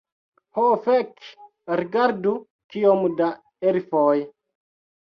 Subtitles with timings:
[0.59, 1.27] Ho, fek'
[1.81, 2.35] rigardu
[2.75, 3.31] kiom da
[3.71, 4.21] elfoj